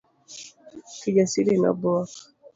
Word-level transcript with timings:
Kijasiri 0.99 1.53
nobuok. 1.61 2.11